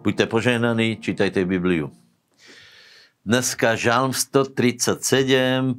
Buďte 0.00 0.32
požehnaní, 0.32 0.96
čítajte 0.96 1.44
Bibliu. 1.44 1.92
Dneska 3.20 3.76
Žalm 3.76 4.16
137, 4.16 5.76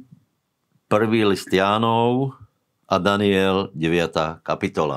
prvý 0.86 1.26
list 1.26 1.50
Jánov 1.50 2.38
a 2.86 3.02
Daniel 3.02 3.74
9. 3.74 4.46
kapitola. 4.46 4.94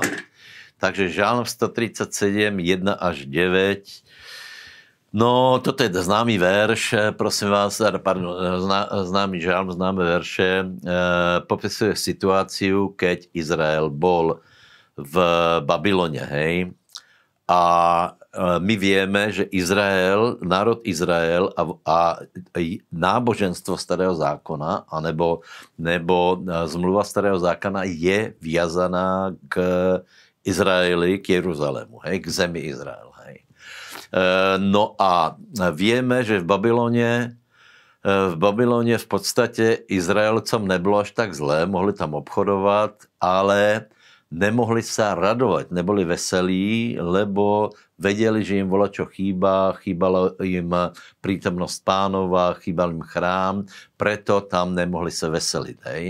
Takže 0.78 1.10
Žalm 1.10 1.42
137, 1.42 2.54
1 2.54 2.92
až 2.94 3.26
9 3.26 3.82
No, 5.10 5.58
toto 5.58 5.82
je 5.82 5.90
známy 5.90 6.38
verš, 6.38 6.94
prosím 7.16 7.48
vás, 7.50 7.82
pardon, 8.04 8.36
známy 9.06 9.40
žalm, 9.40 9.72
známe 9.72 10.04
verše, 10.04 10.60
e, 10.60 10.66
popisuje 11.48 11.96
situáciu, 11.96 12.92
keď 12.92 13.24
Izrael 13.32 13.88
bol 13.88 14.44
v 14.92 15.14
Babylone, 15.64 16.20
hej. 16.20 16.54
A 17.48 17.62
my 18.36 18.74
vieme, 18.76 19.32
že 19.32 19.48
Izrael, 19.48 20.36
národ 20.44 20.84
Izrael 20.84 21.48
a, 21.56 21.62
a 21.88 21.96
náboženstvo 22.92 23.80
starého 23.80 24.12
zákona, 24.12 24.84
anebo, 24.92 25.40
nebo 25.80 26.36
e, 26.36 26.68
zmluva 26.68 27.00
starého 27.02 27.40
zákona 27.40 27.88
je 27.88 28.36
viazaná 28.38 29.32
k 29.48 29.56
Izraeli, 30.44 31.18
k 31.18 31.40
Jeruzalému, 31.40 32.04
hej, 32.04 32.22
k 32.22 32.26
zemi 32.28 32.68
Izrael. 32.68 33.06
Eh, 34.12 34.56
no 34.62 34.94
a 34.96 35.34
vieme, 35.74 36.22
že 36.22 36.42
v 36.42 36.48
Babylone 36.48 37.36
v 38.06 38.38
Babylone 38.38 39.02
v 39.02 39.08
podstate 39.10 39.82
Izraelcom 39.90 40.62
nebylo 40.62 41.02
až 41.02 41.10
tak 41.10 41.34
zlé, 41.34 41.66
mohli 41.66 41.90
tam 41.90 42.14
obchodovať, 42.14 43.02
ale 43.18 43.90
nemohli 44.30 44.82
sa 44.82 45.14
radovať, 45.14 45.70
neboli 45.70 46.02
veselí, 46.02 46.98
lebo 46.98 47.70
vedeli, 47.94 48.42
že 48.42 48.60
im 48.60 48.68
vola 48.68 48.90
čo 48.90 49.06
chýba, 49.06 49.78
chýbala 49.80 50.34
im 50.42 50.92
prítomnosť 51.22 51.78
pánova, 51.86 52.58
chýbal 52.58 52.92
im 52.92 53.04
chrám, 53.06 53.64
preto 53.94 54.42
tam 54.44 54.74
nemohli 54.74 55.14
sa 55.14 55.30
veseliť. 55.30 55.78
Hej. 55.88 56.04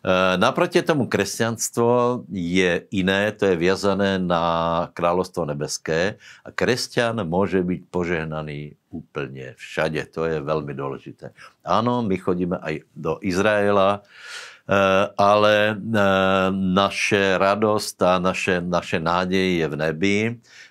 Eh, 0.00 0.34
naproti 0.40 0.80
tomu 0.80 1.12
kresťanstvo 1.12 2.24
je 2.32 2.88
iné, 2.88 3.36
to 3.36 3.52
je 3.52 3.60
viazané 3.60 4.16
na 4.16 4.88
kráľovstvo 4.96 5.44
nebeské 5.44 6.16
a 6.40 6.48
kresťan 6.48 7.20
môže 7.28 7.60
byť 7.60 7.80
požehnaný 7.92 8.80
úplne 8.88 9.52
všade. 9.60 10.00
To 10.16 10.24
je 10.24 10.40
veľmi 10.40 10.72
dôležité. 10.72 11.36
Áno, 11.60 12.00
my 12.00 12.16
chodíme 12.16 12.56
aj 12.64 12.88
do 12.96 13.20
Izraela, 13.20 14.00
ale 15.18 15.74
eh, 15.74 16.48
naše 16.54 17.34
radosť 17.42 17.96
a 18.06 18.12
naše, 18.22 18.62
naše 18.62 19.02
nádej 19.02 19.58
je 19.58 19.66
v 19.66 19.74
nebi, 19.74 20.16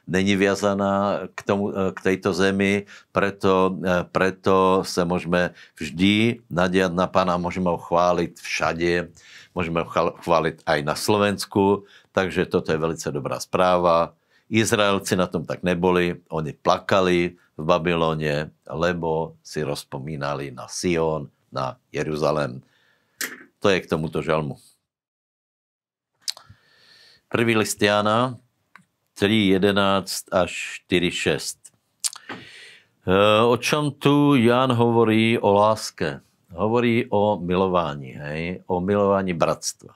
není 0.07 0.39
viazaná 0.39 1.27
k, 1.35 1.39
tomu, 1.43 1.69
k 1.69 1.99
tejto 1.99 2.31
zemi, 2.31 2.87
preto, 3.11 3.77
preto 4.09 4.81
sa 4.87 5.05
môžeme 5.05 5.53
vždy 5.77 6.41
nadiať 6.49 6.95
na 6.95 7.05
Pána, 7.05 7.37
môžeme 7.37 7.69
ho 7.69 7.77
chváliť 7.77 8.39
všade, 8.39 9.11
môžeme 9.53 9.83
ho 9.83 9.87
chváliť 10.17 10.65
aj 10.65 10.79
na 10.81 10.95
Slovensku, 10.97 11.85
takže 12.09 12.49
toto 12.49 12.73
je 12.73 12.81
veľmi 12.81 12.97
dobrá 13.13 13.37
správa. 13.37 14.17
Izraelci 14.49 15.13
na 15.13 15.29
tom 15.29 15.45
tak 15.45 15.61
neboli, 15.61 16.25
oni 16.33 16.57
plakali 16.57 17.37
v 17.53 17.61
Babylone, 17.61 18.49
lebo 18.65 19.37
si 19.45 19.61
rozpomínali 19.61 20.49
na 20.49 20.65
Sion, 20.65 21.29
na 21.53 21.77
Jeruzalem. 21.93 22.65
To 23.59 23.69
je 23.69 23.79
k 23.79 23.89
tomuto 23.89 24.21
žalmu. 24.21 24.55
Prvý 27.29 27.55
list 27.55 27.81
Jana 27.81 28.39
3.11 29.19 30.31
až 30.31 30.81
4.6. 30.89 31.57
E, 33.05 33.41
o 33.43 33.57
čom 33.57 33.91
tu 33.91 34.35
Jan 34.35 34.71
hovorí 34.71 35.37
o 35.39 35.53
láske? 35.53 36.23
hovorí 36.53 37.05
o 37.09 37.39
milování, 37.39 38.11
hej? 38.11 38.63
o 38.67 38.81
milování 38.81 39.33
bratstva. 39.33 39.93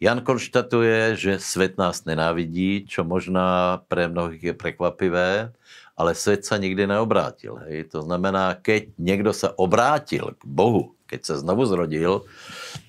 Jan 0.00 0.20
konštatuje, 0.20 1.16
že 1.16 1.38
svet 1.38 1.78
nás 1.78 2.04
nenávidí, 2.04 2.84
čo 2.84 3.04
možná 3.04 3.80
pre 3.88 4.08
mnohých 4.08 4.42
je 4.42 4.54
prekvapivé, 4.54 5.52
ale 5.96 6.10
svet 6.12 6.44
sa 6.44 6.60
nikdy 6.60 6.84
neobrátil. 6.84 7.56
Hej? 7.64 7.96
To 7.96 8.04
znamená, 8.04 8.60
keď 8.60 8.92
niekto 9.00 9.32
sa 9.32 9.56
obrátil 9.56 10.36
k 10.36 10.42
Bohu, 10.44 10.92
keď 11.06 11.20
sa 11.22 11.34
znovu 11.38 11.64
zrodil, 11.66 12.26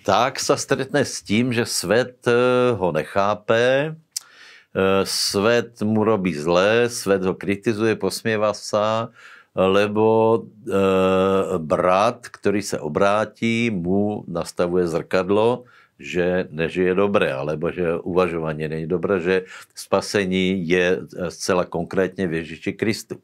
tak 0.02 0.42
sa 0.42 0.58
stretne 0.58 1.06
s 1.06 1.22
tím, 1.22 1.54
že 1.54 1.70
svet 1.70 2.26
eh, 2.26 2.74
ho 2.74 2.90
nechápe, 2.92 3.94
eh, 3.94 5.04
svet 5.06 5.80
mu 5.86 6.02
robí 6.04 6.34
zlé, 6.34 6.90
svet 6.90 7.22
ho 7.24 7.38
kritizuje, 7.38 7.96
posmieva 7.96 8.52
sa, 8.58 9.14
lebo 9.58 10.38
e, 10.38 10.78
brat, 11.58 12.30
ktorý 12.30 12.62
sa 12.62 12.78
obrátí, 12.86 13.74
mu 13.74 14.22
nastavuje 14.30 14.86
zrkadlo, 14.86 15.66
že 15.98 16.46
nežije 16.54 16.94
dobre, 16.94 17.34
alebo 17.34 17.74
že 17.74 17.98
uvažovanie 18.06 18.70
není 18.70 18.86
dobré, 18.86 19.18
že 19.18 19.36
spasení 19.74 20.62
je 20.62 21.10
zcela 21.34 21.66
konkrétne 21.66 22.30
v 22.30 22.46
Ježiši 22.46 22.78
Kristu. 22.78 23.18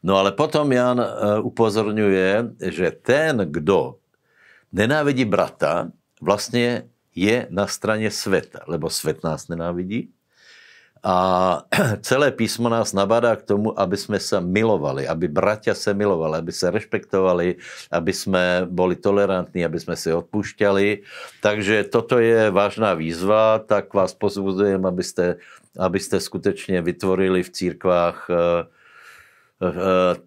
No 0.00 0.16
ale 0.16 0.32
potom 0.32 0.72
Jan 0.72 0.96
upozorňuje, 1.44 2.56
že 2.72 2.88
ten, 2.96 3.44
kdo 3.44 4.00
nenávidí 4.74 5.24
brata, 5.24 5.92
vlastne 6.20 6.90
je 7.14 7.46
na 7.50 7.66
strane 7.66 8.10
sveta, 8.12 8.62
lebo 8.70 8.86
svet 8.92 9.22
nás 9.26 9.50
nenávidí, 9.50 10.12
a 11.02 11.16
celé 12.08 12.34
písmo 12.34 12.66
nás 12.66 12.90
nabádá 12.90 13.38
k 13.38 13.46
tomu, 13.46 13.70
aby 13.74 13.94
sme 13.94 14.18
sa 14.18 14.42
milovali, 14.42 15.06
aby 15.06 15.30
bratia 15.30 15.74
sa 15.74 15.94
milovali, 15.94 16.42
aby 16.42 16.52
sa 16.52 16.74
rešpektovali, 16.74 17.58
aby 17.90 18.12
sme 18.12 18.66
boli 18.66 18.98
tolerantní, 18.98 19.62
aby 19.62 19.78
sme 19.78 19.94
si 19.94 20.10
odpúšťali. 20.10 21.06
Takže 21.42 21.86
toto 21.88 22.18
je 22.18 22.50
vážná 22.50 22.98
výzva, 22.98 23.62
tak 23.62 23.94
vás 23.94 24.14
pozbudujem, 24.14 24.82
aby 24.82 25.04
ste, 25.06 25.38
aby 25.78 25.98
ste 26.02 26.18
skutečne 26.18 26.82
vytvorili 26.82 27.46
v 27.46 27.50
církvách 27.54 28.18
e, 28.26 28.32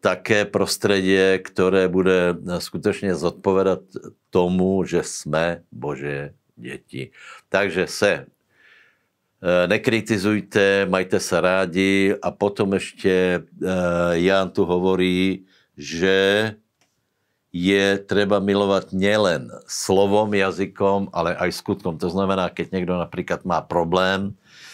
také 0.03 0.43
prostredie, 0.43 1.39
ktoré 1.39 1.87
bude 1.87 2.35
skutečne 2.59 3.15
zodpovedať 3.15 3.87
tomu, 4.27 4.83
že 4.83 5.07
sme 5.07 5.63
Bože 5.71 6.35
deti. 6.59 7.15
Takže 7.47 7.87
se 7.87 8.27
Eh, 9.41 9.65
nekritizujte, 9.65 10.85
majte 10.85 11.17
sa 11.17 11.41
rádi 11.41 12.13
a 12.13 12.29
potom 12.29 12.77
ešte 12.77 13.41
eh, 13.41 14.13
Jan 14.21 14.53
tu 14.53 14.69
hovorí, 14.69 15.49
že 15.73 16.53
je 17.49 17.97
treba 18.05 18.37
milovať 18.37 18.93
nielen 18.93 19.49
slovom, 19.65 20.29
jazykom, 20.29 21.09
ale 21.09 21.33
aj 21.41 21.57
skutkom. 21.57 21.97
To 21.97 22.13
znamená, 22.13 22.53
keď 22.53 22.69
niekto 22.69 22.93
napríklad 23.01 23.41
má 23.41 23.65
problém, 23.65 24.29
eh, 24.29 24.70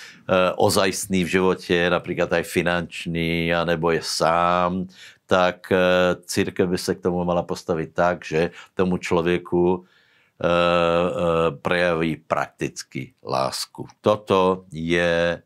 ozajstný 0.59 1.23
v 1.23 1.33
živote, 1.39 1.87
napríklad 1.87 2.27
aj 2.27 2.43
finančný, 2.43 3.47
anebo 3.55 3.95
je 3.95 4.03
sám, 4.03 4.91
tak 5.23 5.71
církev 6.27 6.67
by 6.67 6.75
sa 6.75 6.99
k 6.99 7.03
tomu 7.07 7.23
mala 7.23 7.47
postaviť 7.47 7.89
tak, 7.95 8.27
že 8.27 8.51
tomu 8.75 8.99
človeku 8.99 9.87
E, 10.37 10.45
e, 10.45 11.51
prejaví 11.65 12.21
prakticky 12.21 13.17
lásku. 13.25 13.89
Toto 14.05 14.69
je, 14.69 15.41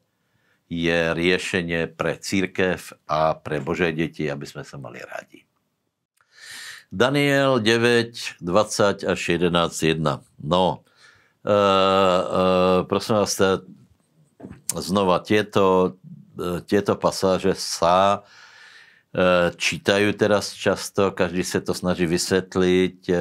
je 0.68 1.00
riešenie 1.16 1.88
pre 1.96 2.20
církev 2.20 3.00
a 3.08 3.32
pre 3.32 3.64
Božé 3.64 3.96
deti, 3.96 4.28
aby 4.28 4.44
sme 4.44 4.68
sa 4.68 4.76
mali 4.76 5.00
rádi. 5.00 5.48
Daniel 6.92 7.64
9, 7.64 8.44
20 8.44 9.08
až 9.08 9.20
11, 9.40 9.96
1. 9.96 10.04
No, 10.44 10.84
e, 11.40 11.56
e, 11.56 12.84
prosím 12.84 13.16
vás, 13.24 13.40
znova 14.80 15.20
tieto, 15.20 15.98
e, 16.40 16.64
tieto 16.64 16.96
pasáže 16.96 17.58
sa 17.58 18.24
Eh, 19.12 19.52
čítajú 19.60 20.16
teraz 20.16 20.56
často, 20.56 21.12
každý 21.12 21.44
sa 21.44 21.60
to 21.60 21.76
snaží 21.76 22.08
vysvetliť. 22.08 23.12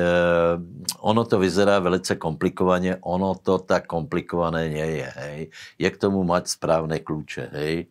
Ono 1.00 1.24
to 1.24 1.38
vyzerá 1.38 1.78
velice 1.78 2.16
komplikovaně, 2.16 2.96
ono 3.00 3.34
to 3.34 3.58
tak 3.58 3.86
komplikované 3.86 4.68
nie 4.68 4.86
je. 4.86 5.08
Hej. 5.16 5.40
Je 5.78 5.88
k 5.90 5.96
tomu 5.96 6.24
mať 6.24 6.48
správne 6.48 7.00
kľúče. 7.00 7.50
Hej. 7.52 7.86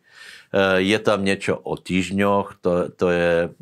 Eh, 0.50 0.78
je 0.82 0.98
tam 0.98 1.22
niečo 1.22 1.54
o 1.58 1.78
týždňoch, 1.78 2.58
to, 2.60 2.90
to 2.94 3.06
je, 3.10 3.54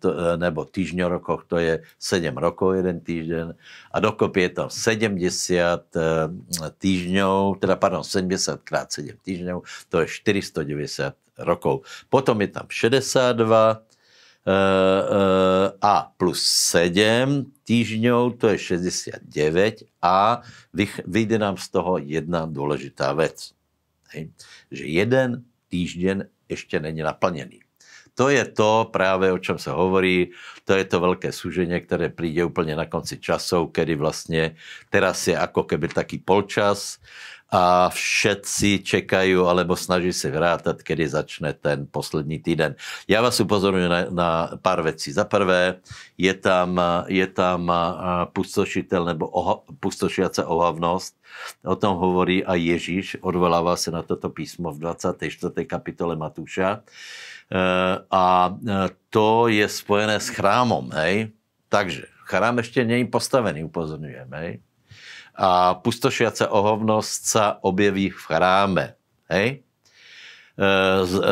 to, 0.00 0.08
nebo 0.36 0.64
týždňorokoch, 0.64 1.44
to 1.44 1.56
je 1.60 1.84
7 2.00 2.32
rokov 2.32 2.80
jeden 2.80 3.04
týždeň 3.04 3.46
a 3.92 3.96
dokopy 4.00 4.48
je 4.48 4.50
tam 4.56 4.68
70 4.72 5.92
týždňov, 6.80 7.60
teda 7.60 7.76
pardon, 7.76 8.00
70 8.00 8.64
krát 8.64 8.88
7 8.88 9.20
týždňov, 9.20 9.68
to 9.92 10.00
je 10.00 10.06
490 10.08 11.12
rokov. 11.44 11.84
Potom 12.08 12.40
je 12.40 12.48
tam 12.48 12.66
62 12.68 13.36
e, 13.36 13.76
e, 13.76 13.89
a 15.80 15.94
plus 16.16 16.40
7 16.72 17.44
týždňov, 17.68 18.40
to 18.40 18.56
je 18.56 18.80
69 18.80 19.84
a 20.00 20.40
vyjde 21.04 21.36
nám 21.36 21.60
z 21.60 21.66
toho 21.68 22.00
jedna 22.00 22.48
dôležitá 22.48 23.12
vec. 23.12 23.52
Hej. 24.16 24.32
Že 24.72 24.84
jeden 24.88 25.28
týždeň 25.68 26.26
ešte 26.50 26.80
není 26.82 27.04
naplnený. 27.04 27.62
to 28.20 28.28
je 28.28 28.44
to 28.52 28.90
práve, 28.92 29.32
o 29.32 29.38
čom 29.40 29.56
sa 29.56 29.72
hovorí, 29.72 30.34
to 30.68 30.76
je 30.76 30.84
to 30.84 31.00
veľké 31.00 31.32
súženie, 31.32 31.80
ktoré 31.80 32.12
príde 32.12 32.44
úplne 32.44 32.76
na 32.76 32.84
konci 32.84 33.16
časov, 33.16 33.72
kedy 33.72 33.96
vlastne 33.96 34.60
teraz 34.92 35.24
je 35.24 35.32
ako 35.32 35.64
keby 35.64 35.88
taký 35.88 36.20
polčas 36.20 37.00
a 37.50 37.90
všetci 37.90 38.86
čekajú 38.86 39.50
alebo 39.50 39.74
snaží 39.74 40.14
sa 40.14 40.30
vrátať, 40.30 40.86
kedy 40.86 41.04
začne 41.10 41.50
ten 41.50 41.82
poslední 41.82 42.38
týden. 42.38 42.78
Ja 43.10 43.18
vás 43.18 43.42
upozorňujem 43.42 43.90
na, 43.90 44.00
na 44.14 44.30
pár 44.62 44.86
vecí. 44.86 45.10
Za 45.10 45.26
prvé, 45.26 45.82
je 46.14 46.30
tam, 46.38 46.78
je 47.10 47.26
tam 47.26 47.66
pustošiteľ 48.30 49.02
nebo 49.02 49.26
oha, 49.34 49.66
pustošiaca 49.82 50.46
ohavnosť. 50.46 51.12
O 51.66 51.74
tom 51.74 51.98
hovorí 51.98 52.46
aj 52.46 52.58
Ježíš, 52.58 53.06
odvoláva 53.18 53.74
sa 53.74 53.90
na 53.90 54.06
toto 54.06 54.30
písmo 54.30 54.70
v 54.70 54.86
24. 54.86 55.66
kapitole 55.66 56.14
Matúša. 56.14 56.86
E, 57.50 57.58
a 58.06 58.24
e, 58.46 58.52
to 59.10 59.50
je 59.50 59.66
spojené 59.66 60.22
s 60.22 60.30
chrámom. 60.30 60.86
Hej? 60.94 61.34
Takže 61.66 62.06
chrám 62.30 62.62
ešte 62.62 62.86
je 62.86 63.06
postavený, 63.10 63.66
upozorňujem. 63.66 64.30
Hej? 64.38 64.62
A 65.34 65.78
pustošiaca 65.78 66.50
ohovnosť 66.50 67.20
sa 67.24 67.44
objeví 67.62 68.10
v 68.10 68.20
chráme. 68.20 68.86
Hej? 69.30 69.62
E, 70.60 70.64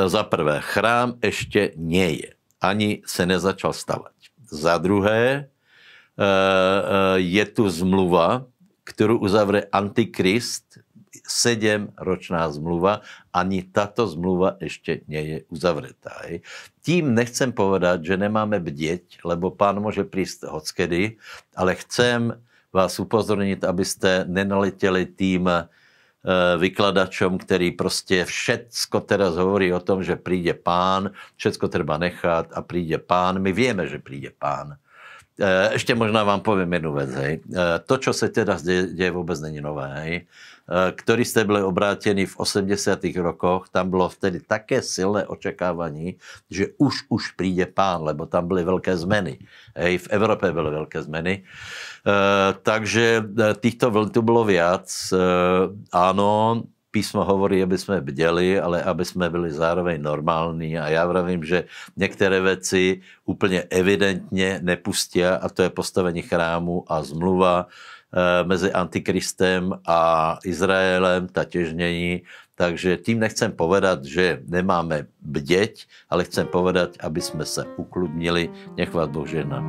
za 0.08 0.22
prvé, 0.24 0.64
chrám 0.64 1.20
ešte 1.20 1.76
nie 1.76 2.24
je. 2.24 2.30
Ani 2.58 3.04
se 3.04 3.26
nezačal 3.26 3.76
stavať. 3.76 4.16
Za 4.48 4.80
druhé, 4.80 5.20
e, 5.20 5.40
e, 5.40 6.30
je 7.20 7.44
tu 7.52 7.68
zmluva, 7.68 8.48
ktorú 8.88 9.20
uzavře 9.20 9.68
Antikrist, 9.68 10.80
sedemročná 11.28 12.48
zmluva, 12.48 13.04
ani 13.36 13.60
táto 13.60 14.08
zmluva 14.08 14.56
ešte 14.64 15.04
nie 15.04 15.22
je 15.22 15.38
uzavretá. 15.52 16.24
Hej. 16.24 16.40
Tím 16.80 17.12
nechcem 17.12 17.52
povedať, 17.52 18.08
že 18.08 18.16
nemáme 18.16 18.56
bdieť, 18.64 19.20
lebo 19.28 19.52
pán 19.52 19.76
môže 19.78 20.08
prísť 20.08 20.48
hockedy, 20.48 21.20
ale 21.52 21.76
chcem 21.84 22.40
vás 22.72 23.00
upozornit, 23.00 23.64
abyste 23.64 24.24
nenaletěli 24.28 25.06
tým 25.06 25.48
eh, 25.48 25.66
vykladačom, 26.58 27.38
který 27.38 27.70
prostě 27.70 28.24
všetko 28.24 29.00
teraz 29.00 29.36
hovorí 29.36 29.72
o 29.72 29.80
tom, 29.80 30.04
že 30.04 30.16
príde 30.16 30.54
pán, 30.54 31.10
všetko 31.36 31.68
treba 31.68 31.98
nechat 31.98 32.52
a 32.52 32.62
príde 32.62 32.98
pán. 32.98 33.38
My 33.38 33.52
vieme, 33.52 33.86
že 33.88 33.98
príde 33.98 34.30
pán. 34.38 34.76
Eh, 35.38 35.78
ešte 35.78 35.94
možná 35.94 36.26
vám 36.26 36.42
poviem 36.42 36.72
jednu 36.72 36.92
vec. 36.92 37.10
Hej. 37.14 37.34
Eh, 37.46 37.78
to, 37.86 37.94
čo 38.02 38.10
teraz 38.28 38.66
deje, 38.66 38.90
deje 38.90 39.10
vôbec 39.14 39.38
není 39.38 39.62
nové. 39.62 39.86
Hej. 40.02 40.14
Ktorí 40.68 41.24
ste 41.24 41.48
byli 41.48 41.64
obrátení 41.64 42.28
v 42.28 42.36
80 42.36 43.00
rokoch, 43.24 43.72
tam 43.72 43.88
bylo 43.88 44.08
vtedy 44.08 44.44
také 44.44 44.84
silné 44.84 45.24
očekávání, 45.24 46.20
že 46.52 46.76
už, 46.76 47.08
už 47.08 47.32
príde 47.40 47.64
pán, 47.64 48.04
lebo 48.04 48.28
tam 48.28 48.44
byly 48.48 48.68
veľké 48.68 48.92
zmeny. 48.96 49.40
Hej, 49.72 50.04
v 50.04 50.08
Evropě 50.12 50.52
byly 50.52 50.70
veľké 50.70 50.98
zmeny. 51.02 51.40
Eh, 52.08 52.50
takže 52.62 53.24
eh, 53.24 53.54
týchto 53.56 53.90
vln 53.90 54.10
tu 54.12 54.20
bylo 54.22 54.44
viac. 54.44 54.88
Eh, 55.12 55.18
áno, 55.92 56.62
písmo 56.88 57.20
hovorí, 57.24 57.60
aby 57.60 57.76
sme 57.76 58.00
bdeli, 58.00 58.56
ale 58.56 58.80
aby 58.80 59.04
sme 59.04 59.28
byli 59.28 59.52
zároveň 59.52 60.00
normální. 60.00 60.80
A 60.80 60.88
ja 60.88 61.04
vravím, 61.04 61.44
že 61.44 61.68
některé 61.96 62.40
veci 62.40 63.00
úplně 63.24 63.62
evidentně 63.70 64.60
nepustia 64.62 65.36
a 65.36 65.48
to 65.48 65.62
je 65.62 65.70
postavení 65.70 66.22
chrámu 66.22 66.84
a 66.88 67.02
zmluva 67.02 67.68
mezi 68.44 68.72
Antikristem 68.72 69.76
a 69.84 70.36
Izraelem, 70.44 71.28
ta 71.28 71.44
tiež. 71.44 71.76
Takže 72.58 72.98
tým 72.98 73.22
nechcem 73.22 73.54
povedať, 73.54 74.10
že 74.10 74.24
nemáme 74.50 75.06
bdeť, 75.22 75.86
ale 76.10 76.26
chcem 76.26 76.42
povedať, 76.50 76.98
aby 76.98 77.22
sme 77.22 77.46
sa 77.46 77.62
ukludnili. 77.78 78.50
Nech 78.74 78.90
vás 78.90 79.06
Boh 79.06 79.28
žena. 79.28 79.62